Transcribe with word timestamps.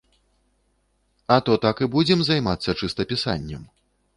А 1.35 1.37
то 1.49 1.53
так 1.65 1.83
і 1.87 1.91
будзем 1.97 2.19
займацца 2.31 2.77
чыстапісаннем. 2.81 3.63